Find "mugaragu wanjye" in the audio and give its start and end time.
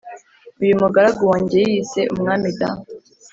0.81-1.55